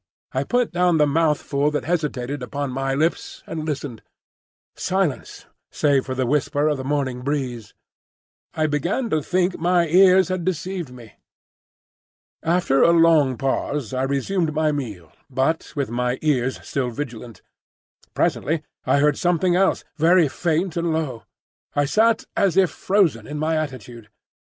I 0.31 0.43
put 0.43 0.71
down 0.71 0.97
the 0.97 1.05
mouthful 1.05 1.69
that 1.69 1.85
hesitated 1.85 2.41
upon 2.41 2.71
my 2.71 2.95
lips, 2.95 3.43
and 3.45 3.65
listened. 3.67 4.01
Silence, 4.75 5.45
save 5.69 6.07
for 6.07 6.15
the 6.15 6.25
whisper 6.25 6.67
of 6.67 6.77
the 6.77 6.83
morning 6.83 7.21
breeze. 7.21 7.75
I 8.55 8.65
began 8.65 9.11
to 9.11 9.21
think 9.21 9.59
my 9.59 9.87
ears 9.87 10.29
had 10.29 10.43
deceived 10.43 10.91
me. 10.91 11.13
After 12.41 12.81
a 12.81 12.89
long 12.89 13.37
pause 13.37 13.93
I 13.93 14.01
resumed 14.01 14.55
my 14.55 14.71
meal, 14.71 15.11
but 15.29 15.71
with 15.75 15.91
my 15.91 16.17
ears 16.23 16.59
still 16.67 16.89
vigilant. 16.89 17.43
Presently 18.15 18.63
I 18.87 18.97
heard 18.97 19.19
something 19.19 19.55
else, 19.55 19.83
very 19.97 20.27
faint 20.27 20.75
and 20.77 20.91
low. 20.91 21.25
I 21.75 21.85
sat 21.85 22.25
as 22.35 22.57
if 22.57 22.71
frozen 22.71 23.27
in 23.27 23.37
my 23.37 23.55
attitude. 23.55 24.09